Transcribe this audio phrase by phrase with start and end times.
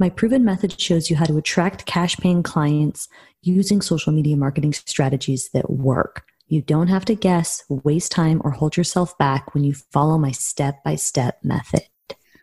[0.00, 3.08] My proven method shows you how to attract cash paying clients
[3.42, 6.24] using social media marketing strategies that work.
[6.46, 10.30] You don't have to guess, waste time, or hold yourself back when you follow my
[10.30, 11.82] step by step method.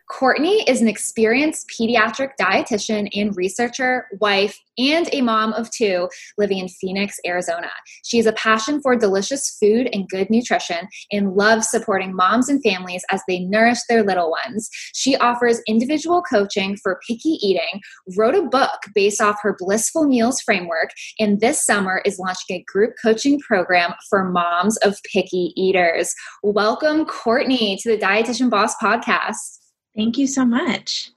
[0.08, 6.58] Courtney is an experienced pediatric dietitian and researcher, wife, and a mom of two living
[6.58, 7.70] in Phoenix, Arizona.
[8.04, 12.62] She has a passion for delicious food and good nutrition and loves supporting moms and
[12.62, 14.70] families as they nourish their little ones.
[14.94, 17.80] She offers individual coaching for picky eating,
[18.16, 22.64] wrote a book based off her Blissful Meals framework, and this summer is launching a
[22.70, 26.14] group coaching program for moms of picky eaters.
[26.44, 29.65] Welcome, Courtney, to the Dietitian Boss podcast.
[29.96, 31.10] Thank you so much.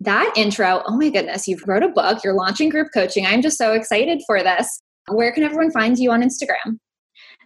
[0.00, 3.26] That intro, oh my goodness, you've wrote a book, you're launching group coaching.
[3.26, 4.80] I'm just so excited for this.
[5.08, 6.78] Where can everyone find you on Instagram?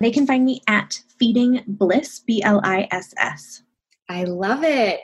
[0.01, 3.63] They can find me at Feeding Bliss, B L I S S.
[4.09, 5.01] I love it.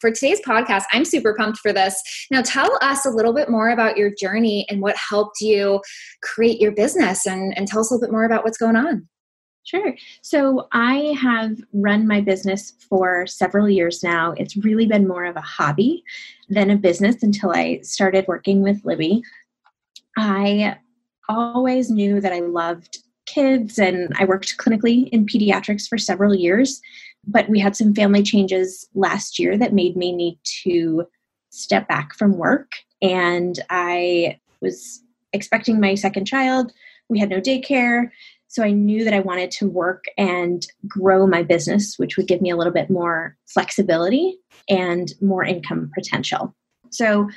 [0.00, 1.98] For today's podcast, I'm super pumped for this.
[2.30, 5.80] Now, tell us a little bit more about your journey and what helped you
[6.22, 9.08] create your business, and, and tell us a little bit more about what's going on.
[9.64, 9.94] Sure.
[10.20, 14.34] So I have run my business for several years now.
[14.36, 16.04] It's really been more of a hobby
[16.50, 19.22] than a business until I started working with Libby.
[20.18, 20.76] I
[21.30, 26.82] always knew that I loved kids and I worked clinically in pediatrics for several years,
[27.26, 31.06] but we had some family changes last year that made me need to
[31.48, 32.70] step back from work.
[33.00, 36.72] And I was expecting my second child.
[37.08, 38.10] We had no daycare.
[38.54, 42.40] So I knew that I wanted to work and grow my business, which would give
[42.40, 46.54] me a little bit more flexibility and more income potential.
[46.90, 47.28] So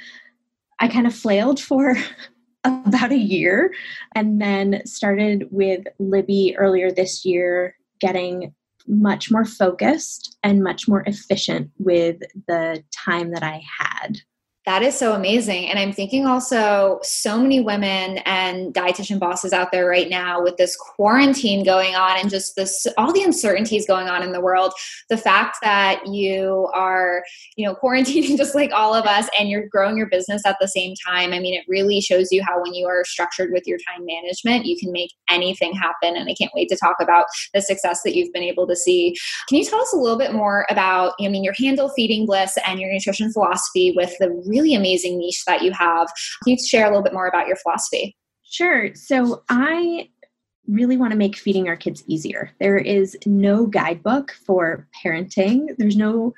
[0.79, 1.97] I kind of flailed for
[2.63, 3.73] about a year
[4.13, 8.53] and then started with Libby earlier this year, getting
[8.87, 14.19] much more focused and much more efficient with the time that I had.
[14.67, 15.69] That is so amazing.
[15.69, 20.57] And I'm thinking also so many women and dietitian bosses out there right now with
[20.57, 24.73] this quarantine going on and just this all the uncertainties going on in the world.
[25.07, 27.23] The fact that you are,
[27.55, 30.67] you know, quarantining just like all of us and you're growing your business at the
[30.67, 31.31] same time.
[31.31, 34.65] I mean, it really shows you how when you are structured with your time management,
[34.65, 36.17] you can make anything happen.
[36.17, 39.15] And I can't wait to talk about the success that you've been able to see.
[39.47, 42.57] Can you tell us a little bit more about, I mean, your handle feeding bliss
[42.67, 46.07] and your nutrition philosophy with the really amazing niche that you have.
[46.43, 48.15] Can you share a little bit more about your philosophy?
[48.43, 48.93] Sure.
[48.95, 50.09] So I
[50.67, 52.51] really want to make feeding our kids easier.
[52.59, 55.67] There is no guidebook for parenting.
[55.77, 56.33] There's no,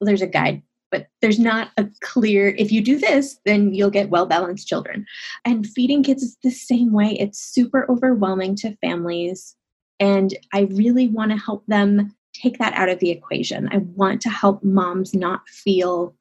[0.00, 3.90] well, there's a guide, but there's not a clear, if you do this, then you'll
[3.90, 5.06] get well balanced children.
[5.44, 7.16] And feeding kids is the same way.
[7.18, 9.56] It's super overwhelming to families.
[9.98, 13.68] And I really want to help them take that out of the equation.
[13.72, 16.14] I want to help moms not feel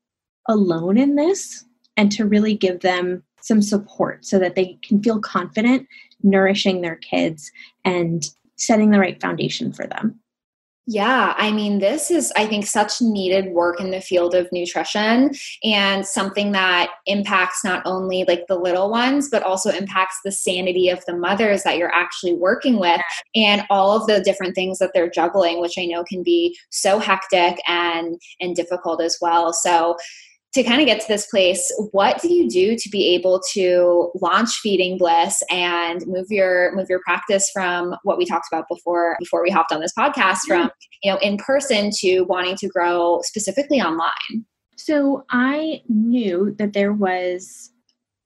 [0.48, 1.66] alone in this
[1.98, 5.88] and to really give them some support so that they can feel confident
[6.24, 7.52] nourishing their kids
[7.84, 10.20] and setting the right foundation for them.
[10.86, 15.32] Yeah, I mean, this is, I think, such needed work in the field of nutrition
[15.64, 20.90] and something that impacts not only like the little ones, but also impacts the sanity
[20.90, 23.00] of the mothers that you're actually working with
[23.34, 27.00] and all of the different things that they're juggling, which I know can be so
[27.00, 29.54] hectic and and difficult as well.
[29.54, 29.96] So
[30.54, 34.12] to kind of get to this place what do you do to be able to
[34.22, 39.16] launch feeding bliss and move your move your practice from what we talked about before
[39.20, 40.70] before we hopped on this podcast from
[41.02, 44.46] you know in person to wanting to grow specifically online?
[44.78, 47.72] So i knew that there was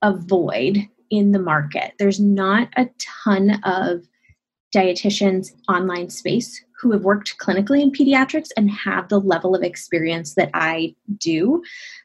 [0.02, 1.92] a void in the market.
[1.98, 2.88] There's not a
[3.24, 4.02] ton of
[4.74, 10.34] dietitians online space who have worked clinically in pediatrics and have the level of experience
[10.34, 11.62] that I do.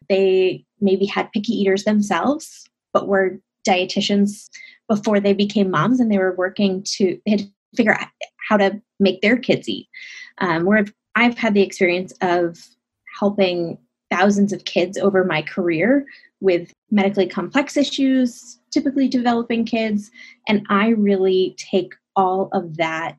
[0.10, 4.50] They maybe had picky eaters themselves, but were dietitians
[4.90, 7.20] before they became moms and they were working to,
[7.76, 8.08] figure out
[8.48, 9.88] how to make their kids eat.
[10.38, 12.60] Um, where I've, I've had the experience of
[13.20, 13.80] helping
[14.12, 16.06] thousands of kids over my career
[16.40, 20.12] with medically complex issues, typically developing kids.
[20.48, 23.18] And I really take all of that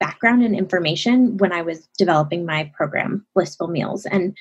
[0.00, 4.36] background and information when I was developing my program, Blissful Meals, and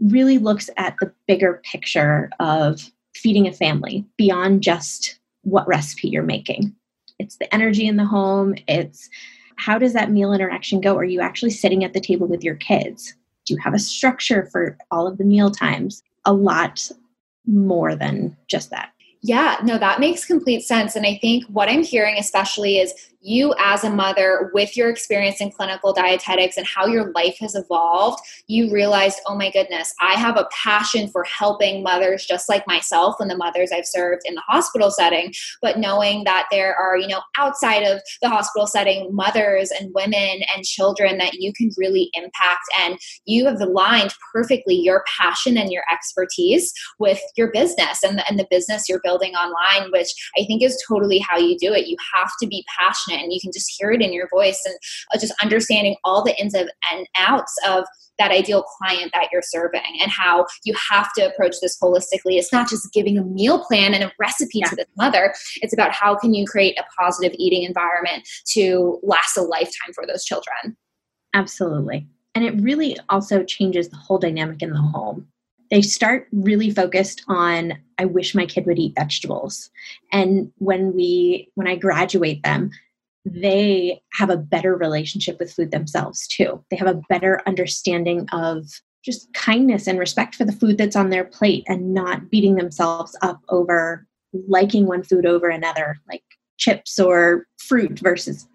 [0.00, 6.22] really looks at the bigger picture of feeding a family beyond just what recipe you're
[6.22, 6.74] making.
[7.18, 9.08] It's the energy in the home, it's
[9.56, 10.96] how does that meal interaction go?
[10.96, 13.14] Are you actually sitting at the table with your kids?
[13.44, 16.02] Do you have a structure for all of the meal times?
[16.24, 16.88] A lot
[17.44, 18.92] more than just that.
[19.22, 20.94] Yeah, no, that makes complete sense.
[20.94, 25.40] And I think what I'm hearing, especially, is you as a mother with your experience
[25.40, 30.14] in clinical dietetics and how your life has evolved you realized oh my goodness i
[30.14, 34.34] have a passion for helping mothers just like myself and the mothers i've served in
[34.34, 39.08] the hospital setting but knowing that there are you know outside of the hospital setting
[39.12, 44.76] mothers and women and children that you can really impact and you have aligned perfectly
[44.76, 49.07] your passion and your expertise with your business and the, and the business you're building
[49.34, 51.86] online which i think is totally how you do it.
[51.86, 54.60] You have to be passionate passionate and you can just hear it in your voice
[54.64, 54.74] and
[55.14, 56.70] uh, just understanding all the ins and
[57.16, 57.84] outs of
[58.18, 62.36] that ideal client that you're serving and how you have to approach this holistically.
[62.36, 64.68] It's not just giving a meal plan and a recipe yeah.
[64.68, 65.32] to this mother.
[65.62, 70.04] It's about how can you create a positive eating environment to last a lifetime for
[70.04, 70.76] those children.
[71.32, 72.08] Absolutely.
[72.34, 75.28] And it really also changes the whole dynamic in the home
[75.70, 79.70] they start really focused on i wish my kid would eat vegetables
[80.12, 82.70] and when we when i graduate them
[83.34, 86.62] they have a better relationship with food themselves too.
[86.70, 88.66] They have a better understanding of
[89.04, 93.16] just kindness and respect for the food that's on their plate and not beating themselves
[93.22, 94.06] up over
[94.48, 96.22] liking one food over another, like
[96.58, 98.46] chips or fruit versus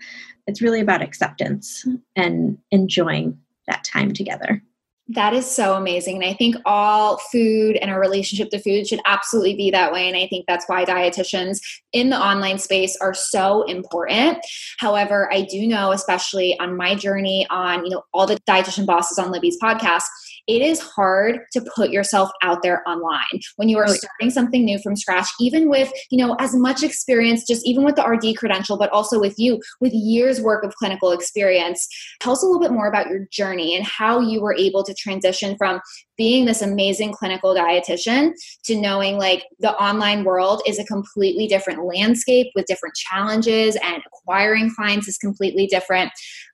[0.45, 1.85] it's really about acceptance
[2.15, 3.37] and enjoying
[3.67, 4.61] that time together.
[5.09, 6.15] That is so amazing.
[6.15, 10.07] And I think all food and our relationship to food should absolutely be that way.
[10.07, 11.57] And I think that's why dietitians
[11.91, 14.37] in the online space are so important.
[14.79, 19.19] However, I do know, especially on my journey on, you know, all the dietitian bosses
[19.19, 20.03] on Libby's podcast,
[20.47, 23.39] it is hard to put yourself out there online.
[23.55, 27.45] When you are starting something new from scratch even with you know as much experience
[27.47, 31.11] just even with the rd credential but also with you with years work of clinical
[31.11, 31.87] experience
[32.19, 34.93] tell us a little bit more about your journey and how you were able to
[34.93, 35.79] transition from
[36.17, 38.33] being this amazing clinical dietitian
[38.63, 44.03] to knowing like the online world is a completely different landscape with different challenges and
[44.05, 46.11] acquiring clients is completely different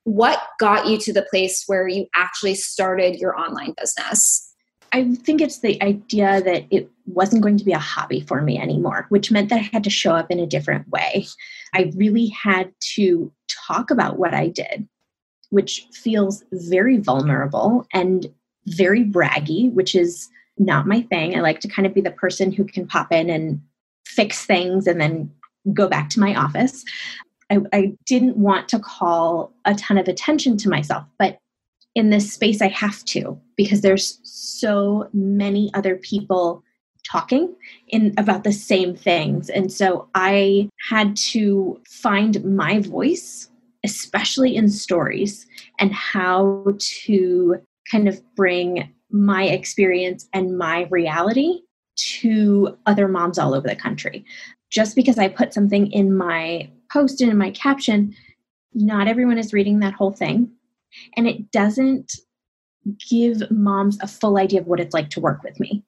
[0.10, 4.46] what got you to the place where you actually started your online business?
[4.92, 8.58] I think it's the idea that it wasn't going to be a hobby for me
[8.58, 11.28] anymore, which meant that I had to show up in a different way.
[11.76, 13.32] I really had to
[13.68, 14.88] talk about what I did,
[15.52, 18.26] which feels very vulnerable and
[18.70, 21.36] very braggy, which is not my thing.
[21.36, 23.62] I like to kind of be the person who can pop in and
[24.06, 25.32] fix things and then
[25.74, 26.84] go back to my office.
[27.50, 31.40] I, I didn't want to call a ton of attention to myself, but
[31.96, 36.64] in this space, I have to because there's so many other people
[37.10, 37.56] talking
[37.88, 39.50] in about the same things.
[39.50, 43.50] And so I had to find my voice,
[43.84, 45.48] especially in stories,
[45.80, 46.66] and how
[47.06, 51.62] to kind of bring my experience and my reality
[51.96, 54.24] to other moms all over the country.
[54.70, 58.16] Just because I put something in my post and in my caption,
[58.74, 60.52] not everyone is reading that whole thing.
[61.18, 62.14] And it doesn't
[63.10, 65.84] give moms a full idea of what it's like to work with me.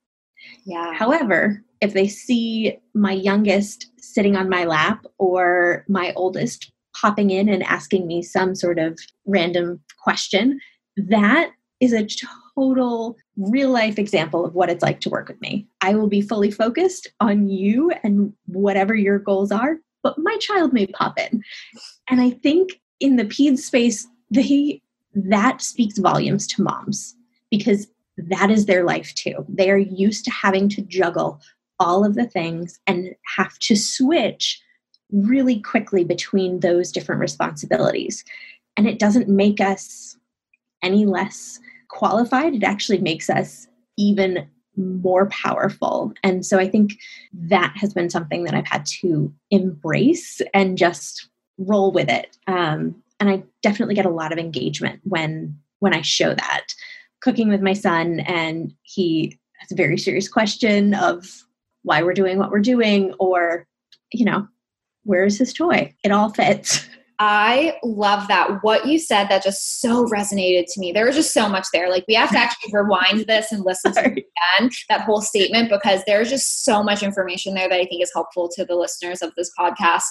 [0.66, 0.94] Yeah.
[0.94, 7.50] However, if they see my youngest sitting on my lap or my oldest popping in
[7.50, 10.60] and asking me some sort of random question,
[10.98, 12.08] that is a
[12.56, 15.68] total real life example of what it's like to work with me.
[15.82, 20.72] I will be fully focused on you and whatever your goals are, but my child
[20.72, 21.44] may pop in.
[22.08, 24.82] And I think in the ped space, they
[25.14, 27.16] that speaks volumes to moms
[27.50, 29.46] because that is their life too.
[29.50, 31.42] They are used to having to juggle
[31.80, 34.62] all of the things and have to switch
[35.12, 38.24] really quickly between those different responsibilities.
[38.78, 40.16] And it doesn't make us
[40.82, 41.60] any less
[41.92, 43.68] qualified, it actually makes us
[43.98, 46.14] even more powerful.
[46.24, 46.94] And so I think
[47.34, 52.38] that has been something that I've had to embrace and just roll with it.
[52.48, 56.68] Um, and I definitely get a lot of engagement when when I show that.
[57.22, 61.44] Cooking with my son, and he has a very serious question of
[61.84, 63.68] why we're doing what we're doing, or
[64.12, 64.48] you know,
[65.04, 65.94] where's his toy?
[66.04, 66.88] It all fits.
[67.24, 68.64] I love that.
[68.64, 70.92] What you said that just so resonated to me.
[70.92, 71.88] There was just so much there.
[71.88, 74.26] Like we have to actually rewind this and listen to it
[74.58, 78.10] again, that whole statement, because there's just so much information there that I think is
[78.12, 80.08] helpful to the listeners of this podcast.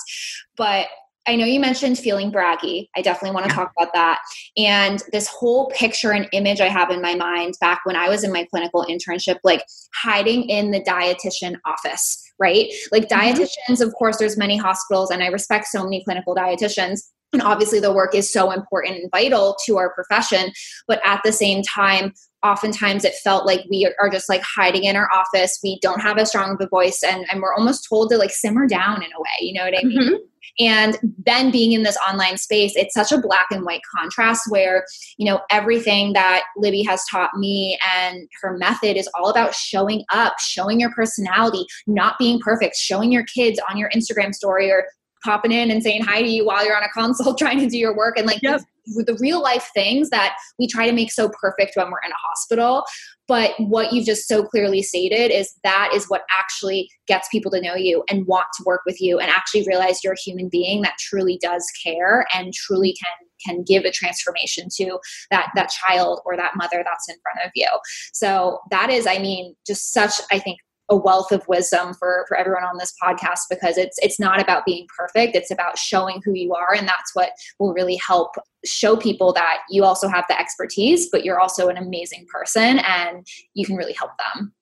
[0.57, 0.87] But
[1.27, 2.87] I know you mentioned feeling braggy.
[2.97, 4.21] I definitely want to talk about that.
[4.57, 8.23] And this whole picture and image I have in my mind back when I was
[8.23, 9.65] in my clinical internship, like
[9.95, 12.73] hiding in the dietitian office, right?
[12.91, 13.43] Like mm-hmm.
[13.43, 17.01] dietitians, of course, there's many hospitals, and I respect so many clinical dietitians.
[17.33, 20.51] And obviously, the work is so important and vital to our profession.
[20.89, 24.97] But at the same time, oftentimes it felt like we are just like hiding in
[24.97, 25.61] our office.
[25.63, 28.33] We don't have as strong of a voice, and, and we're almost told to like
[28.33, 29.47] simmer down in a way.
[29.47, 30.01] You know what I mean?
[30.01, 30.15] Mm-hmm.
[30.59, 34.85] And then being in this online space, it's such a black and white contrast where,
[35.19, 40.05] you know, everything that Libby has taught me and her method is all about showing
[40.13, 44.87] up, showing your personality, not being perfect, showing your kids on your Instagram story or
[45.25, 47.79] popping in and saying hi to you while you're on a console trying to do
[47.79, 48.63] your work and like yep.
[48.87, 52.29] the real life things that we try to make so perfect when we're in a
[52.29, 52.85] hospital
[53.31, 57.61] but what you've just so clearly stated is that is what actually gets people to
[57.61, 60.83] know you and want to work with you and actually realize you're a human being
[60.83, 63.13] that truly does care and truly can
[63.47, 64.99] can give a transformation to
[65.31, 67.69] that that child or that mother that's in front of you.
[68.13, 70.59] So that is i mean just such i think
[70.91, 74.65] a wealth of wisdom for for everyone on this podcast because it's it's not about
[74.67, 75.37] being perfect.
[75.37, 76.75] It's about showing who you are.
[76.75, 78.35] And that's what will really help
[78.67, 83.27] show people that you also have the expertise but you're also an amazing person and
[83.55, 84.53] you can really help them.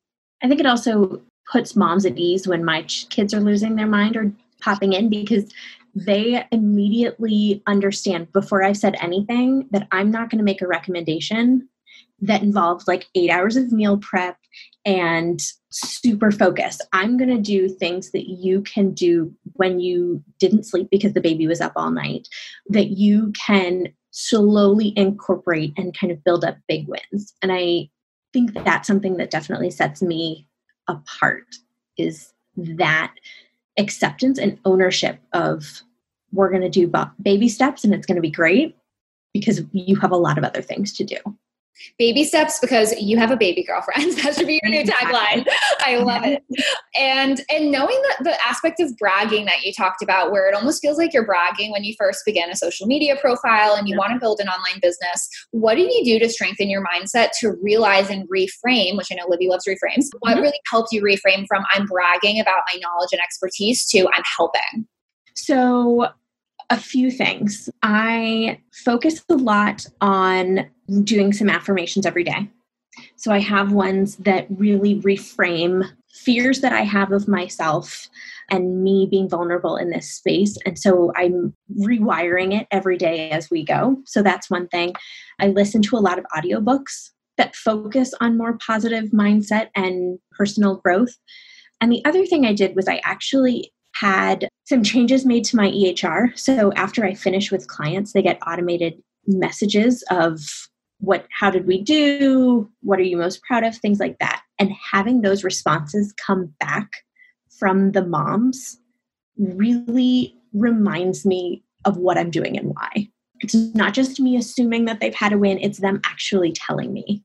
[0.42, 1.20] I think it also
[1.50, 4.30] puts moms at ease when my kids are losing their mind or
[4.60, 5.50] popping in because
[5.94, 11.68] they immediately understand before I've said anything that I'm not going to make a recommendation
[12.20, 14.36] that involves like eight hours of meal prep
[14.88, 16.82] and super focused.
[16.94, 21.20] I'm going to do things that you can do when you didn't sleep because the
[21.20, 22.26] baby was up all night,
[22.70, 27.34] that you can slowly incorporate and kind of build up big wins.
[27.42, 27.90] And I
[28.32, 30.46] think that that's something that definitely sets me
[30.88, 31.44] apart
[31.98, 33.12] is that
[33.76, 35.82] acceptance and ownership of
[36.32, 36.90] we're going to do
[37.20, 38.74] baby steps and it's going to be great
[39.34, 41.18] because you have a lot of other things to do.
[41.98, 44.16] Baby steps because you have a baby girlfriend.
[44.28, 45.46] That should be your new tagline.
[45.80, 46.42] I love it.
[46.96, 50.82] And and knowing that the aspect of bragging that you talked about, where it almost
[50.82, 53.98] feels like you're bragging when you first begin a social media profile and you yeah.
[53.98, 55.28] want to build an online business.
[55.52, 59.26] What did you do to strengthen your mindset to realize and reframe, which I know
[59.28, 60.42] Libby loves reframes, what mm-hmm.
[60.42, 64.88] really helped you reframe from I'm bragging about my knowledge and expertise to I'm helping?
[65.36, 66.08] So
[66.70, 67.70] a few things.
[67.82, 70.68] I focus a lot on
[71.02, 72.50] doing some affirmations every day.
[73.16, 78.08] So I have ones that really reframe fears that I have of myself
[78.50, 80.56] and me being vulnerable in this space.
[80.66, 83.98] And so I'm rewiring it every day as we go.
[84.04, 84.94] So that's one thing.
[85.38, 90.76] I listen to a lot of audiobooks that focus on more positive mindset and personal
[90.76, 91.16] growth.
[91.80, 95.70] And the other thing I did was I actually had some changes made to my
[95.70, 96.38] EHR.
[96.38, 100.40] So after I finish with clients, they get automated messages of
[101.00, 102.68] what how did we do?
[102.82, 103.76] What are you most proud of?
[103.76, 104.42] Things like that.
[104.58, 106.88] And having those responses come back
[107.58, 108.78] from the moms
[109.36, 113.08] really reminds me of what i'm doing and why.
[113.40, 117.22] It's not just me assuming that they've had a win it's them actually telling me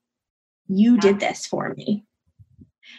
[0.67, 2.05] you did this for me.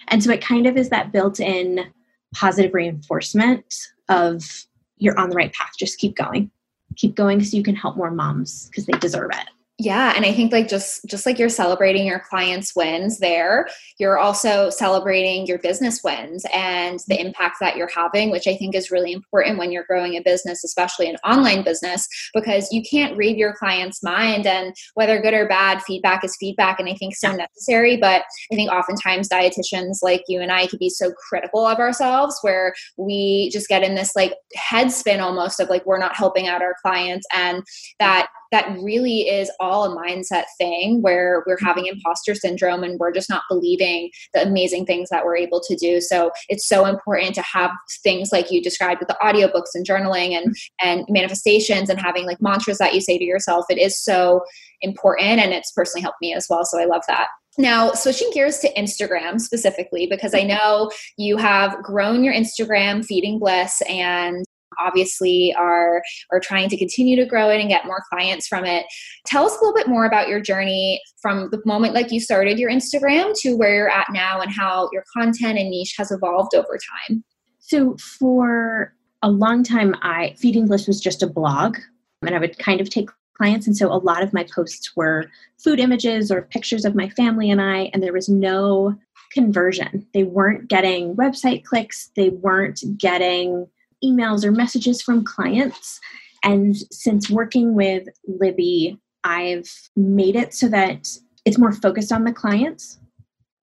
[0.09, 1.93] And so it kind of is that built-in
[2.34, 3.74] positive reinforcement
[4.08, 4.66] of
[4.98, 5.72] you're on the right path.
[5.78, 6.50] Just keep going.
[6.96, 9.48] Keep going so you can help more moms because they deserve it
[9.78, 14.19] yeah and i think like just just like you're celebrating your clients wins there you're
[14.19, 17.26] also celebrating your business wins and the mm-hmm.
[17.26, 20.62] impact that you're having which i think is really important when you're growing a business
[20.62, 25.49] especially an online business because you can't read your client's mind and whether good or
[25.49, 30.23] bad feedback is feedback and i think so necessary but i think oftentimes dietitians like
[30.28, 34.14] you and i could be so critical of ourselves where we just get in this
[34.14, 37.61] like head spin almost of like we're not helping out our clients and
[37.99, 41.66] that that really is all a mindset thing where we're mm-hmm.
[41.66, 45.75] having imposter syndrome and we're just not believing the amazing things that we're able to
[45.75, 46.00] do.
[46.00, 47.73] So it's so important to have
[48.04, 50.88] things like you described with the audiobooks and journaling and mm-hmm.
[50.88, 53.64] and manifestations and having like mantras that you say to yourself.
[53.68, 54.44] It is so
[54.82, 56.64] important and it's personally helped me as well.
[56.64, 57.26] So I love that.
[57.58, 60.49] Now, switching gears to Instagram specifically, because I mm-hmm.
[60.49, 64.44] know you have grown your Instagram, Feeding Bliss, and
[64.81, 66.02] obviously are
[66.33, 68.87] are trying to continue to grow it and get more clients from it.
[69.26, 72.59] Tell us a little bit more about your journey from the moment like you started
[72.59, 76.54] your instagram to where you're at now and how your content and niche has evolved
[76.54, 76.78] over
[77.09, 77.25] time.
[77.59, 81.78] So for a long time i feeding bliss was just a blog
[82.21, 85.31] and i would kind of take clients and so a lot of my posts were
[85.57, 88.95] food images or pictures of my family and i and there was no
[89.35, 90.07] conversion.
[90.14, 92.11] They weren't getting website clicks.
[92.16, 93.66] They weren't getting
[94.04, 96.00] emails or messages from clients.
[96.42, 101.08] And since working with Libby, I've made it so that
[101.44, 102.99] it's more focused on the clients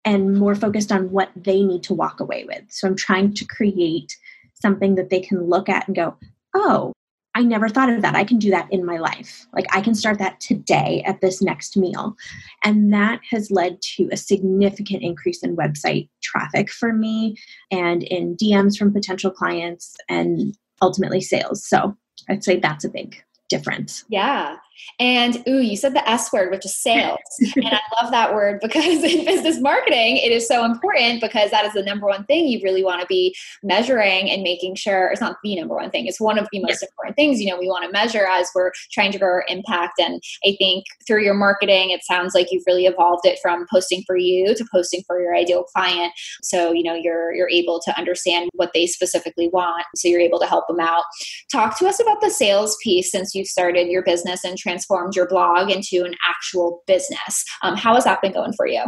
[0.05, 2.63] and more focused on what they need to walk away with.
[2.69, 4.15] So I'm trying to create
[4.53, 6.15] something that they can look at and go,
[6.55, 6.93] oh,
[7.35, 8.15] I never thought of that.
[8.15, 9.45] I can do that in my life.
[9.53, 12.15] Like I can start that today at this next meal.
[12.63, 17.37] And that has led to a significant increase in website traffic for me
[17.71, 21.65] and in DMs from potential clients and ultimately sales.
[21.65, 21.95] So
[22.29, 24.05] I'd say that's a big difference.
[24.09, 24.57] Yeah.
[24.99, 27.19] And ooh, you said the S word, which is sales.
[27.55, 31.65] and I love that word because in business marketing, it is so important because that
[31.65, 35.21] is the number one thing you really want to be measuring and making sure it's
[35.21, 36.05] not the number one thing.
[36.05, 38.71] It's one of the most important things, you know, we want to measure as we're
[38.91, 39.99] trying to grow our impact.
[39.99, 44.03] And I think through your marketing, it sounds like you've really evolved it from posting
[44.05, 46.13] for you to posting for your ideal client.
[46.41, 49.85] So, you know, you're you're able to understand what they specifically want.
[49.95, 51.03] So you're able to help them out.
[51.51, 55.27] Talk to us about the sales piece since you've started your business and transformed your
[55.27, 57.45] blog into an actual business.
[57.61, 58.83] Um, how has that been going for you?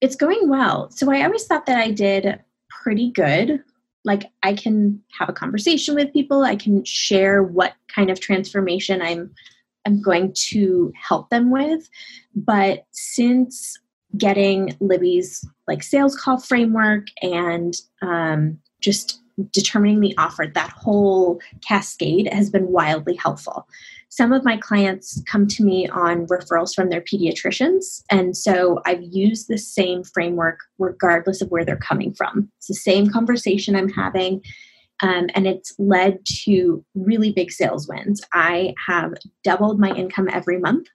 [0.00, 0.90] It's going well.
[0.90, 3.62] So I always thought that I did pretty good.
[4.04, 9.00] Like I can have a conversation with people, I can share what kind of transformation
[9.00, 9.30] I'm
[9.86, 11.90] I'm going to help them with.
[12.34, 13.78] But since
[14.16, 19.20] getting Libby's like sales call framework and um, just
[19.52, 23.66] determining the offer, that whole cascade has been wildly helpful
[24.16, 28.00] some of my clients come to me on referrals from their pediatricians.
[28.12, 32.48] And so I've used the same framework regardless of where they're coming from.
[32.58, 34.40] It's the same conversation I'm having.
[35.02, 38.22] Um, and it's led to really big sales wins.
[38.32, 40.86] I have doubled my income every month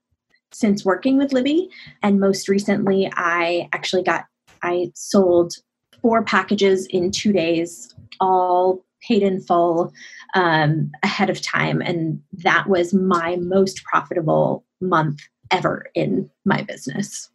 [0.53, 1.67] since working with Libby.
[2.01, 4.27] And most recently, I actually got,
[4.63, 5.55] I sold
[6.01, 9.91] four packages in two days, all paid in full
[10.33, 11.81] um, ahead of time.
[11.81, 15.19] And that was my most profitable month
[15.51, 17.29] ever in my business.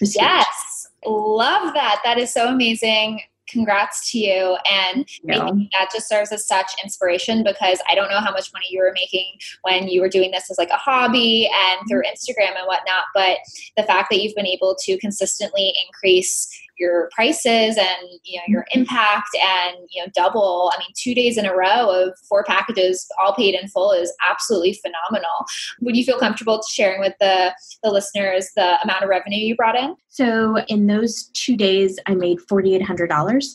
[0.00, 2.00] Yes, love that.
[2.04, 3.20] That is so amazing.
[3.48, 4.56] Congrats to you.
[4.70, 5.50] And yeah.
[5.78, 8.92] that just serves as such inspiration because I don't know how much money you were
[8.92, 12.12] making when you were doing this as like a hobby and through mm-hmm.
[12.12, 13.04] Instagram and whatnot.
[13.14, 13.38] But
[13.76, 18.62] the fact that you've been able to consistently increase your prices and you know your
[18.62, 18.80] mm-hmm.
[18.80, 23.06] impact and you know double i mean two days in a row of four packages
[23.20, 25.44] all paid in full is absolutely phenomenal.
[25.80, 29.76] Would you feel comfortable sharing with the the listeners the amount of revenue you brought
[29.76, 29.96] in?
[30.08, 33.46] So in those two days i made $4800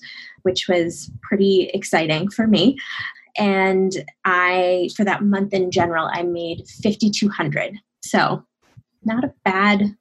[0.43, 2.77] which was pretty exciting for me.
[3.37, 3.91] And
[4.25, 8.43] i for that month in general i made 5200 so
[9.03, 9.95] not a bad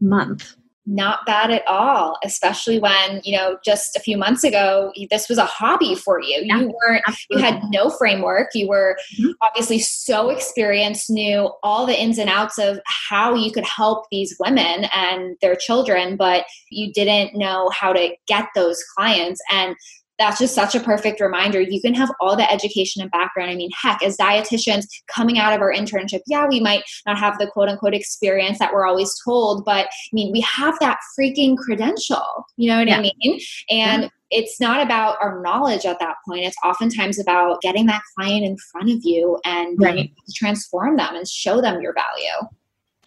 [0.00, 0.56] month
[0.86, 5.38] not bad at all especially when you know just a few months ago this was
[5.38, 7.46] a hobby for you yeah, you weren't absolutely.
[7.46, 9.30] you had no framework you were mm-hmm.
[9.42, 14.36] obviously so experienced knew all the ins and outs of how you could help these
[14.38, 19.74] women and their children but you didn't know how to get those clients and
[20.18, 21.60] that's just such a perfect reminder.
[21.60, 23.50] You can have all the education and background.
[23.50, 27.38] I mean, heck, as dietitians coming out of our internship, yeah, we might not have
[27.38, 31.56] the quote unquote experience that we're always told, but I mean, we have that freaking
[31.56, 32.46] credential.
[32.56, 32.98] You know what yeah.
[32.98, 33.40] I mean?
[33.70, 34.08] And yeah.
[34.30, 36.44] it's not about our knowledge at that point.
[36.44, 40.10] It's oftentimes about getting that client in front of you and right.
[40.34, 42.48] transform them and show them your value.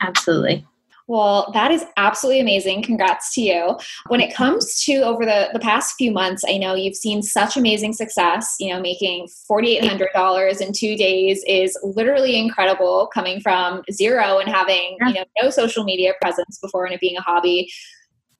[0.01, 0.65] Absolutely.
[1.09, 2.83] Well, that is absolutely amazing.
[2.83, 3.75] Congrats to you.
[4.09, 7.57] When it comes to over the, the past few months, I know you've seen such
[7.57, 8.57] amazing success.
[8.59, 14.97] You know, making $4,800 in two days is literally incredible coming from zero and having,
[15.07, 17.71] you know, no social media presence before and it being a hobby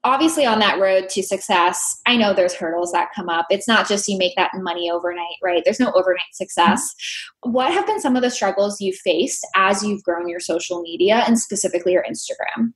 [0.04, 3.48] obviously on that road to success i know there's hurdles that come up.
[3.50, 5.62] It's not just you make that money overnight right?
[5.64, 6.82] There's no overnight success.
[7.46, 7.52] Mm-hmm.
[7.52, 11.24] what have been some of the struggles you've faced as you've grown your social media
[11.28, 12.74] and specifically your instagram?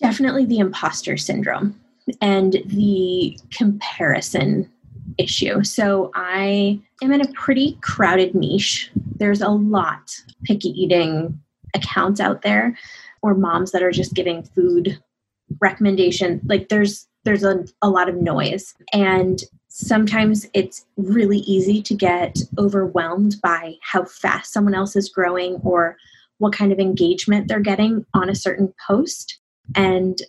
[0.00, 1.78] Definitely the imposter syndrome
[2.20, 4.70] and the comparison
[5.18, 5.62] issue.
[5.62, 8.90] So i am in a pretty crowded niche.
[9.16, 10.10] There's a lot
[10.44, 11.40] picky eating
[11.74, 12.76] accounts out there
[13.22, 15.00] or moms that are just giving food
[15.60, 18.74] recommendation like there's there's a, a lot of noise.
[18.92, 25.56] And sometimes it's really easy to get overwhelmed by how fast someone else is growing
[25.64, 25.96] or
[26.38, 29.38] what kind of engagement they're getting on a certain post.
[29.74, 30.20] And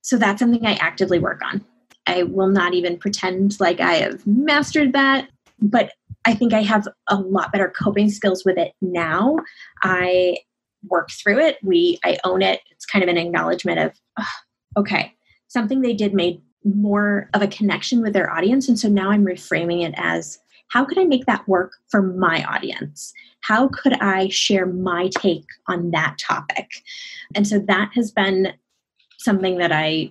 [0.00, 1.64] so that's something i actively work on.
[2.06, 5.28] I will not even pretend like i have mastered that
[5.60, 5.92] but
[6.26, 9.38] i think i have a lot better coping skills with it now.
[9.82, 10.38] I
[10.88, 11.56] work through it.
[11.62, 12.60] We i own it.
[12.70, 14.26] It's kind of an acknowledgement of
[14.76, 15.14] okay,
[15.48, 18.68] something they did made more of a connection with their audience.
[18.68, 22.42] And so now I'm reframing it as how could I make that work for my
[22.44, 23.12] audience?
[23.40, 26.70] How could I share my take on that topic?
[27.34, 28.54] And so that has been
[29.18, 30.10] something that I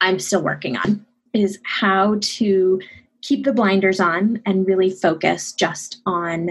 [0.00, 2.80] I'm still working on is how to
[3.22, 6.50] keep the blinders on and really focus just on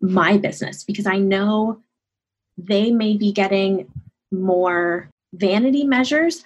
[0.00, 1.80] my business because I know
[2.56, 3.86] they may be getting
[4.32, 6.42] more vanity measures,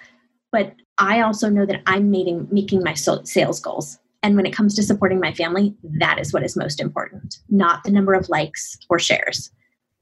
[0.51, 3.97] but I also know that I'm making, making my sales goals.
[4.23, 7.83] And when it comes to supporting my family, that is what is most important, not
[7.83, 9.51] the number of likes or shares.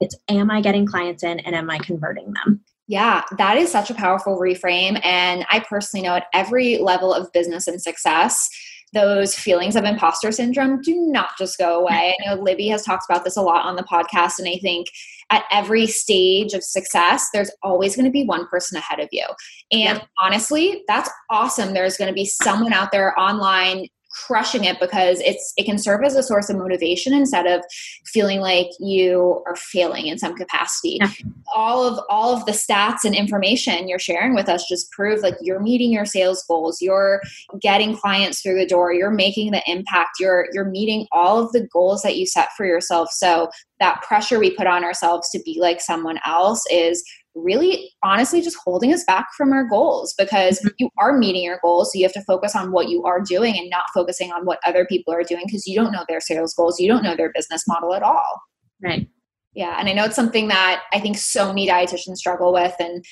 [0.02, 2.62] It's am I getting clients in and am I converting them?
[2.88, 5.00] Yeah, that is such a powerful reframe.
[5.06, 8.50] And I personally know at every level of business and success,
[8.94, 12.16] those feelings of imposter syndrome do not just go away.
[12.20, 14.88] I know Libby has talked about this a lot on the podcast, and I think
[15.30, 19.26] at every stage of success, there's always going to be one person ahead of you.
[19.72, 20.06] And yeah.
[20.22, 21.74] honestly, that's awesome.
[21.74, 23.88] There's going to be someone out there online
[24.26, 27.64] crushing it because it's it can serve as a source of motivation instead of
[28.06, 31.10] feeling like you are failing in some capacity yeah.
[31.56, 35.36] all of all of the stats and information you're sharing with us just prove like
[35.42, 37.22] you're meeting your sales goals you're
[37.62, 41.68] getting clients through the door you're making the impact you're you're meeting all of the
[41.72, 45.58] goals that you set for yourself so that pressure we put on ourselves to be
[45.60, 47.04] like someone else is
[47.44, 50.70] really honestly just holding us back from our goals because mm-hmm.
[50.78, 51.92] you are meeting your goals.
[51.92, 54.60] So you have to focus on what you are doing and not focusing on what
[54.66, 56.80] other people are doing because you don't know their sales goals.
[56.80, 58.42] You don't know their business model at all.
[58.82, 59.08] Right.
[59.54, 59.76] Yeah.
[59.80, 63.04] And I know it's something that I think so many dietitians struggle with and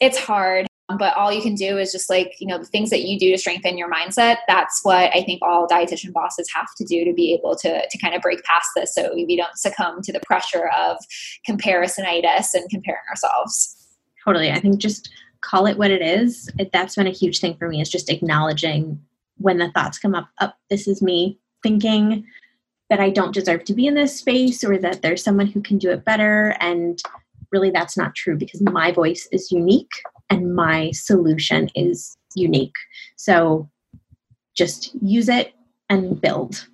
[0.00, 0.66] it's hard
[0.98, 3.30] but all you can do is just like you know the things that you do
[3.30, 7.14] to strengthen your mindset that's what i think all dietitian bosses have to do to
[7.14, 10.20] be able to to kind of break past this so we don't succumb to the
[10.20, 10.96] pressure of
[11.48, 13.76] comparisonitis and comparing ourselves.
[14.24, 14.50] Totally.
[14.50, 17.80] I think just call it what it is that's been a huge thing for me
[17.80, 19.00] is just acknowledging
[19.38, 22.24] when the thoughts come up up oh, this is me thinking
[22.88, 25.78] that i don't deserve to be in this space or that there's someone who can
[25.78, 27.02] do it better and
[27.50, 29.90] really that's not true because my voice is unique
[30.32, 32.74] and my solution is unique.
[33.16, 33.68] So
[34.54, 35.52] just use it
[35.90, 36.66] and build.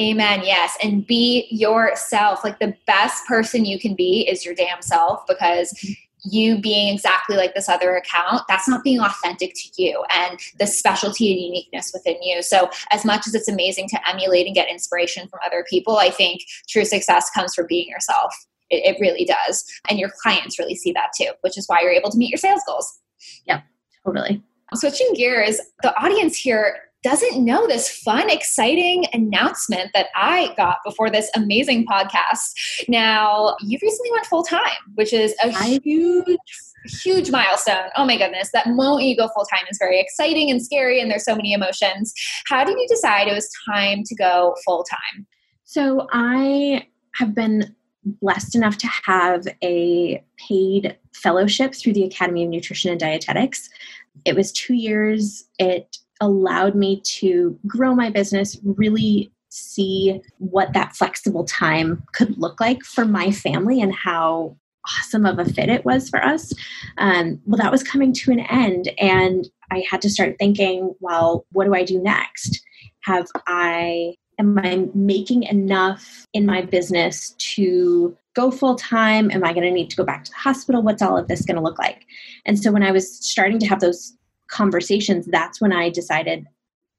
[0.00, 0.42] Amen.
[0.44, 0.76] Yes.
[0.82, 2.44] And be yourself.
[2.44, 5.74] Like the best person you can be is your damn self because
[6.24, 10.66] you being exactly like this other account, that's not being authentic to you and the
[10.66, 12.42] specialty and uniqueness within you.
[12.42, 16.10] So, as much as it's amazing to emulate and get inspiration from other people, I
[16.10, 18.34] think true success comes from being yourself.
[18.70, 19.64] It, it really does.
[19.88, 22.38] And your clients really see that too, which is why you're able to meet your
[22.38, 23.00] sales goals.
[23.46, 23.62] Yeah,
[24.04, 24.42] totally.
[24.74, 31.10] Switching gears, the audience here doesn't know this fun, exciting announcement that I got before
[31.10, 32.52] this amazing podcast.
[32.88, 36.38] Now, you recently went full time, which is a huge,
[37.02, 37.88] huge milestone.
[37.96, 41.10] Oh my goodness, that moment you go full time is very exciting and scary, and
[41.10, 42.12] there's so many emotions.
[42.46, 45.26] How did you decide it was time to go full time?
[45.64, 47.74] So, I have been
[48.04, 53.68] blessed enough to have a paid fellowship through the Academy of Nutrition and Dietetics.
[54.24, 55.44] It was two years.
[55.58, 62.60] It allowed me to grow my business, really see what that flexible time could look
[62.60, 64.56] like for my family and how
[64.98, 66.52] awesome of a fit it was for us.
[66.98, 71.46] Um, well, that was coming to an end, and I had to start thinking, well,
[71.52, 72.64] what do I do next?
[73.04, 79.30] Have I am I making enough in my business to go full time?
[79.30, 80.82] Am I going to need to go back to the hospital?
[80.82, 82.06] What's all of this going to look like?
[82.46, 84.16] And so when I was starting to have those
[84.48, 86.46] conversations, that's when I decided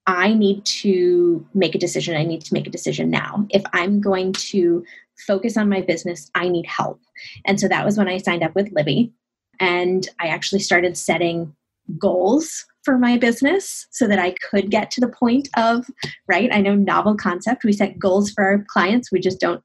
[0.06, 2.16] I need to make a decision.
[2.16, 3.46] I need to make a decision now.
[3.50, 4.86] If I'm going to
[5.26, 7.02] focus on my business, I need help.
[7.46, 9.12] And so that was when I signed up with Libby.
[9.60, 11.56] And I actually started setting
[11.98, 15.86] goals for my business so that I could get to the point of,
[16.28, 16.50] right?
[16.52, 17.64] I know novel concept.
[17.64, 19.64] We set goals for our clients, we just don't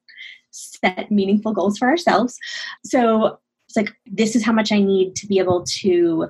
[0.50, 2.38] set meaningful goals for ourselves.
[2.84, 6.28] So it's like, this is how much I need to be able to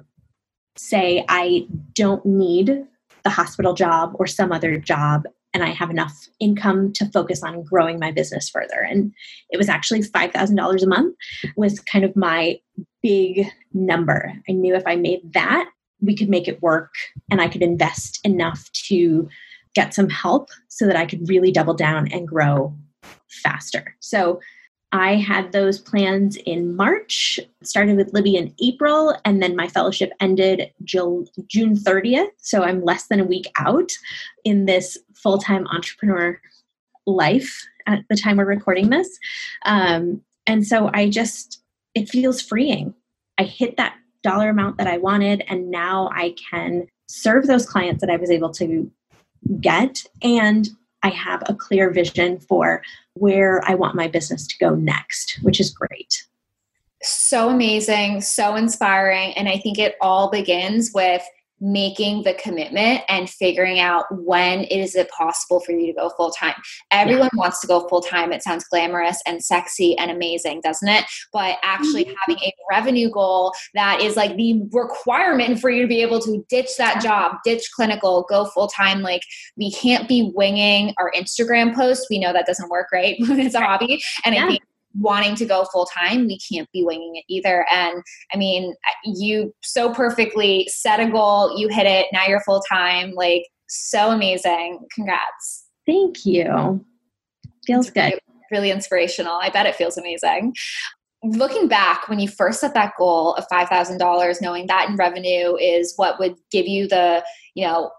[0.77, 2.85] say, I don't need
[3.25, 5.25] the hospital job or some other job
[5.57, 8.87] and I have enough income to focus on growing my business further.
[8.87, 9.13] And
[9.49, 11.17] it was actually $5,000 a month
[11.57, 12.61] was kind of my
[13.03, 14.35] big number.
[14.51, 16.93] I knew if I made that, we could make it work
[17.31, 19.29] and I could invest enough to
[19.75, 22.75] get some help so that I could really double down and grow
[23.29, 23.95] faster.
[24.01, 24.41] So
[24.93, 30.13] I had those plans in March, started with Libby in April, and then my fellowship
[30.21, 32.31] ended June 30th.
[32.39, 33.93] So I'm less than a week out
[34.45, 36.41] in this full time entrepreneur
[37.07, 39.19] life at the time we're recording this.
[39.65, 41.61] Um, and so I just,
[41.95, 42.95] it feels freeing.
[43.39, 48.01] I hit that dollar amount that I wanted, and now I can serve those clients
[48.01, 48.91] that I was able to
[49.61, 50.05] get.
[50.23, 50.69] And
[51.03, 52.83] I have a clear vision for
[53.15, 56.27] where I want my business to go next, which is great.
[57.03, 59.33] So amazing, so inspiring.
[59.35, 61.23] And I think it all begins with
[61.61, 66.31] making the commitment and figuring out when is it possible for you to go full
[66.31, 66.55] time.
[66.91, 67.39] Everyone yeah.
[67.39, 68.33] wants to go full time.
[68.33, 71.05] It sounds glamorous and sexy and amazing, doesn't it?
[71.33, 72.15] But actually mm-hmm.
[72.27, 76.45] having a revenue goal that is like the requirement for you to be able to
[76.49, 79.01] ditch that job, ditch clinical, go full time.
[79.01, 79.23] Like
[79.57, 82.07] we can't be winging our Instagram posts.
[82.11, 83.17] We know that doesn't work, right?
[83.21, 84.03] it's a hobby.
[84.25, 84.45] And yeah.
[84.45, 84.63] I think
[84.99, 87.67] wanting to go full time, we can't be winging it either.
[87.71, 92.63] And I mean, you so perfectly set a goal, you hit it, now you're full
[92.71, 93.13] time.
[93.13, 94.87] Like, so amazing.
[94.95, 95.67] Congrats.
[95.87, 96.85] Thank you.
[97.67, 98.01] Feels good.
[98.03, 99.39] Really, really inspirational.
[99.41, 100.55] I bet it feels amazing.
[101.25, 105.95] Looking back, when you first set that goal of $5,000, knowing that in revenue is
[105.97, 107.91] what would give you the, you know,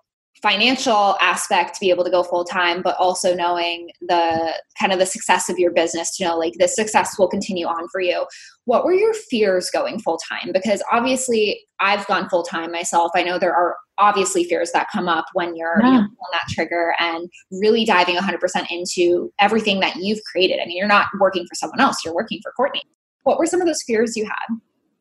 [0.41, 5.00] financial aspect to be able to go full time but also knowing the kind of
[5.00, 8.26] the success of your business to know like this success will continue on for you.
[8.65, 13.12] What were your fears going full time because obviously i've gone full time myself.
[13.15, 15.88] I know there are obviously fears that come up when you're yeah.
[15.88, 20.60] you know, on that trigger and really diving 100% into everything that you've created.
[20.62, 22.84] I mean you're not working for someone else you're working for courtney.
[23.23, 24.58] What were some of those fears you had?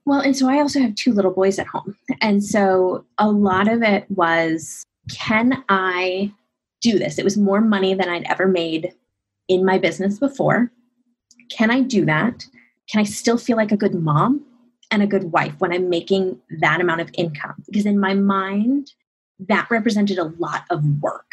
[0.06, 1.96] Well, and so I also have two little boys at home.
[2.20, 6.32] And so a lot of it was can I
[6.80, 7.18] do this?
[7.18, 8.92] It was more money than I'd ever made
[9.48, 10.70] in my business before.
[11.50, 12.46] Can I do that?
[12.90, 14.44] Can I still feel like a good mom
[14.90, 17.62] and a good wife when I'm making that amount of income?
[17.66, 18.92] Because in my mind,
[19.48, 21.30] that represented a lot of work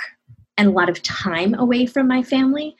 [0.57, 2.75] and a lot of time away from my family.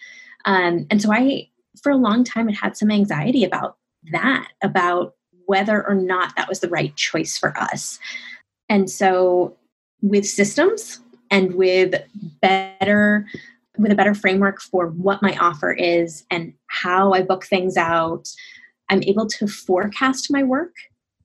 [0.46, 1.50] Um, and so I,
[1.82, 3.78] for a long time, had had some anxiety about
[4.12, 8.00] that, about whether or not that was the right choice for us.
[8.70, 9.56] And so
[10.04, 11.00] with systems
[11.32, 11.96] and with
[12.42, 13.26] better
[13.80, 18.30] with a better framework for what my offer is and how I book things out,
[18.89, 20.76] I'm able to forecast my work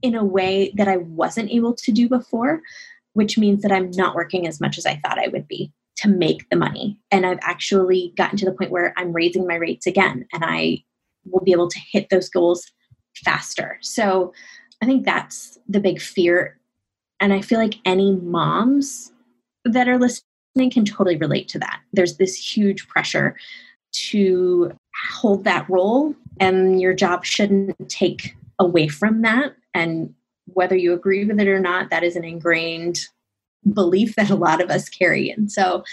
[0.00, 2.62] in a way that I wasn't able to do before,
[3.12, 6.08] which means that I'm not working as much as I thought I would be to
[6.08, 6.98] make the money.
[7.10, 10.84] And I've actually gotten to the point where I'm raising my rates again and I
[11.26, 12.64] will be able to hit those goals
[13.24, 13.78] faster.
[13.82, 14.32] So
[14.80, 16.58] I think that's the big fear
[17.20, 19.12] and I feel like any moms
[19.64, 21.80] that are listening can totally relate to that.
[21.92, 23.36] There's this huge pressure
[23.92, 24.72] to
[25.10, 29.54] hold that role, and your job shouldn't take away from that.
[29.74, 30.14] And
[30.46, 32.98] whether you agree with it or not, that is an ingrained
[33.72, 35.30] belief that a lot of us carry.
[35.30, 35.84] And so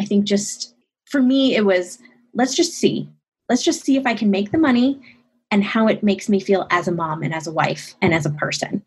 [0.00, 0.74] I think just
[1.06, 1.98] for me, it was
[2.34, 3.08] let's just see.
[3.48, 5.00] Let's just see if I can make the money
[5.50, 8.24] and how it makes me feel as a mom and as a wife and as
[8.24, 8.82] a person.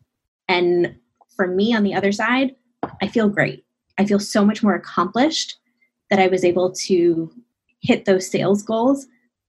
[0.48, 0.96] And
[1.36, 2.54] for me on the other side,
[3.00, 3.64] I feel great.
[3.98, 5.58] I feel so much more accomplished
[6.10, 7.32] that I was able to
[7.80, 9.06] hit those sales goals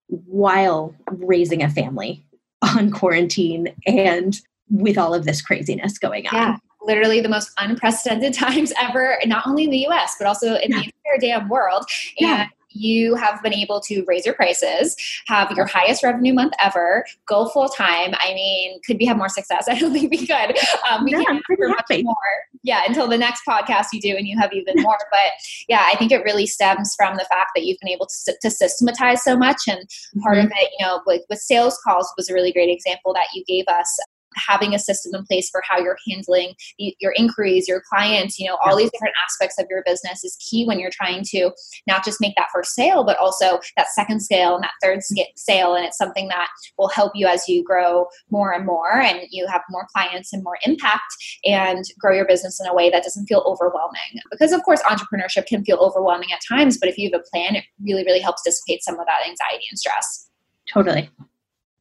[0.08, 2.26] while raising a family
[2.62, 6.34] on quarantine and with all of this craziness going on.
[6.34, 10.72] Yeah, literally the most unprecedented times ever, not only in the US, but also in
[10.72, 10.80] yeah.
[10.80, 11.86] the entire damn world.
[12.20, 14.96] And yeah you have been able to raise your prices,
[15.28, 18.14] have your highest revenue month ever, go full time.
[18.20, 19.68] I mean, could we have more success?
[19.70, 20.58] I don't think we could.
[20.90, 22.16] Um, we yeah, can much more.
[22.64, 24.98] Yeah, until the next podcast you do, and you have even more.
[25.12, 25.32] but
[25.68, 28.50] yeah, I think it really stems from the fact that you've been able to, to
[28.50, 29.88] systematize so much, and
[30.22, 30.48] part mm-hmm.
[30.48, 33.44] of it, you know, with, with sales calls was a really great example that you
[33.46, 33.98] gave us
[34.38, 38.58] having a system in place for how you're handling your inquiries, your clients, you know,
[38.64, 41.52] all these different aspects of your business is key when you're trying to
[41.88, 45.00] not just make that first sale, but also that second sale and that third
[45.36, 45.76] sale.
[45.76, 49.48] And it's something that will help you as you grow more and more and you
[49.48, 53.28] have more clients and more impact and grow your business in a way that doesn't
[53.28, 54.22] feel overwhelming.
[54.32, 57.56] Because, of course, entrepreneurship can feel overwhelming at times, but if you have a plan,
[57.56, 60.30] it really, really helps dissipate some of that anxiety and stress.
[60.72, 61.10] Totally.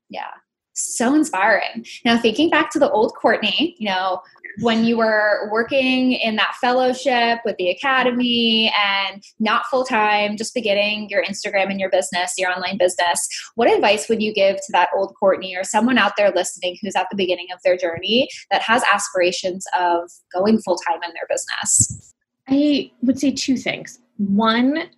[0.09, 0.31] Yeah
[0.77, 1.85] so inspiring.
[2.05, 4.21] Now, thinking back to the old Courtney, you know,
[4.61, 10.55] when you were working in that fellowship with the academy and not full time, just
[10.55, 14.73] beginning your Instagram and your business, your online business, what advice would you give to
[14.73, 18.29] that old Courtney or someone out there listening who's at the beginning of their journey
[18.51, 22.15] that has aspirations of going full time in their business?
[22.49, 23.99] I would say two things.
[24.19, 24.89] One,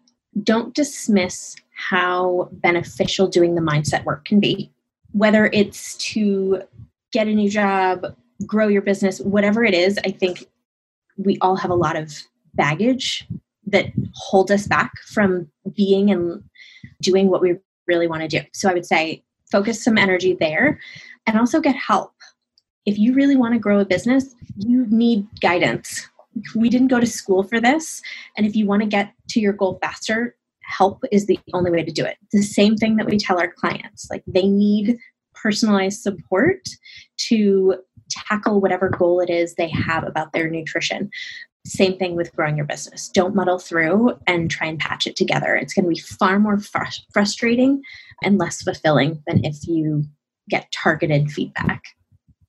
[0.43, 4.71] don't dismiss how beneficial doing the mindset work can be
[5.13, 6.63] whether it's to
[7.13, 8.05] get a new job,
[8.47, 10.47] grow your business, whatever it is, I think
[11.17, 12.13] we all have a lot of
[12.55, 13.27] baggage
[13.67, 16.43] that hold us back from being and
[17.03, 18.41] doing what we really want to do.
[18.53, 20.79] So I would say focus some energy there
[21.27, 22.13] and also get help.
[22.87, 26.09] If you really want to grow a business, you need guidance.
[26.55, 28.01] We didn't go to school for this.
[28.37, 30.37] And if you want to get to your goal faster,
[30.69, 32.17] help is the only way to do it.
[32.33, 34.99] The same thing that we tell our clients like they need
[35.35, 36.61] personalized support
[37.29, 37.77] to
[38.11, 41.11] tackle whatever goal it is they have about their nutrition.
[41.67, 43.09] Same thing with growing your business.
[43.09, 45.55] Don't muddle through and try and patch it together.
[45.55, 47.83] It's going to be far more fr- frustrating
[48.23, 50.05] and less fulfilling than if you
[50.49, 51.83] get targeted feedback.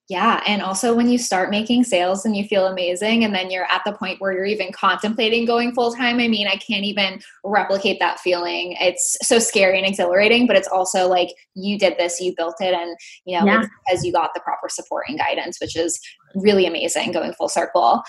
[0.09, 0.41] Yeah.
[0.47, 3.83] And also when you start making sales and you feel amazing, and then you're at
[3.85, 6.19] the point where you're even contemplating going full time.
[6.19, 8.75] I mean, I can't even replicate that feeling.
[8.79, 12.73] It's so scary and exhilarating, but it's also like you did this, you built it,
[12.73, 13.63] and you know, yeah.
[13.85, 15.99] because you got the proper support and guidance, which is
[16.33, 18.01] really amazing going full circle.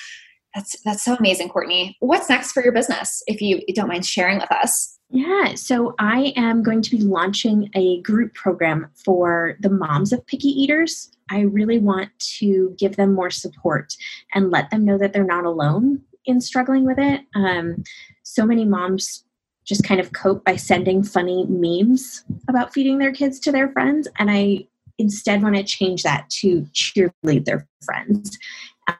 [0.55, 1.99] That's that's so amazing, Courtney.
[2.01, 4.99] What's next for your business, if you don't mind sharing with us?
[5.13, 10.25] Yeah, so I am going to be launching a group program for the moms of
[10.27, 11.11] picky eaters.
[11.31, 13.97] I really want to give them more support
[14.35, 17.23] and let them know that they're not alone in struggling with it.
[17.35, 17.83] Um,
[18.23, 19.25] so many moms
[19.65, 24.07] just kind of cope by sending funny memes about feeding their kids to their friends.
[24.19, 24.69] And I
[24.99, 28.39] instead want to change that to cheerlead their friends,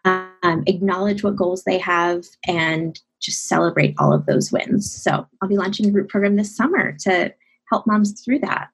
[0.05, 4.91] um, acknowledge what goals they have, and just celebrate all of those wins.
[4.91, 7.33] So I'll be launching a group program this summer to
[7.71, 8.69] help moms through that.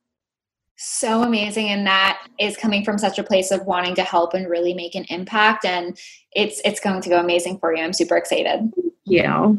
[0.76, 1.68] So amazing.
[1.68, 4.94] And that is coming from such a place of wanting to help and really make
[4.94, 5.64] an impact.
[5.64, 5.98] And
[6.32, 7.82] it's it's going to go amazing for you.
[7.82, 8.72] I'm super excited.
[9.04, 9.54] Yeah.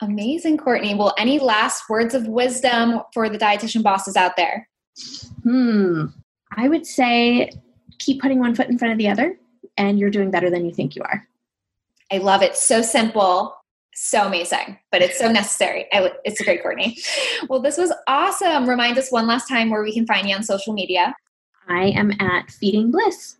[0.00, 0.94] Amazing, Courtney.
[0.94, 4.68] Well, any last words of wisdom for the dietitian bosses out there?
[5.44, 6.06] Hmm.
[6.54, 7.50] I would say
[7.98, 9.38] keep putting one foot in front of the other,
[9.76, 11.26] and you're doing better than you think you are.
[12.12, 12.56] I love it.
[12.56, 13.55] So simple
[13.96, 15.86] so amazing, but it's so necessary.
[15.92, 16.96] it's a great, Courtney.
[17.48, 18.68] Well, this was awesome.
[18.68, 21.14] Remind us one last time where we can find you on social media.
[21.68, 23.36] I am at Feeding Bliss.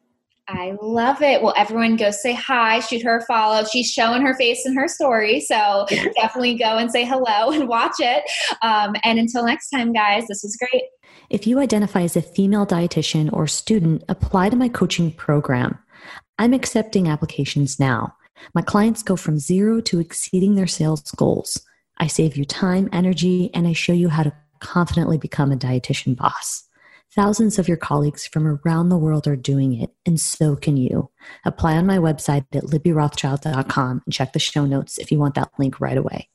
[0.49, 1.43] I love it.
[1.43, 3.65] Well, everyone go say hi, shoot her a follow.
[3.65, 5.41] She's showing her face in her story.
[5.41, 8.23] So definitely go and say hello and watch it.
[8.63, 10.85] Um, and until next time, guys, this was great.
[11.31, 15.79] If you identify as a female dietitian or student, apply to my coaching program.
[16.39, 18.15] I'm accepting applications now.
[18.55, 21.61] My clients go from zero to exceeding their sales goals.
[21.99, 26.17] I save you time, energy, and I show you how to confidently become a dietitian
[26.17, 26.65] boss.
[27.15, 31.11] Thousands of your colleagues from around the world are doing it, and so can you.
[31.45, 35.51] Apply on my website at libbyrothschild.com and check the show notes if you want that
[35.59, 36.29] link right away.